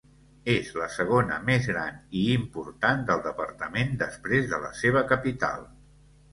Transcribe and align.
És 0.51 0.69
la 0.83 0.87
segona 0.93 1.37
més 1.49 1.67
gran 1.73 1.99
i 2.23 2.25
important 2.37 3.05
del 3.11 3.23
departament, 3.29 3.95
després 4.07 4.51
de 4.55 4.63
la 4.67 4.75
seva 4.83 5.09
capital. 5.15 5.73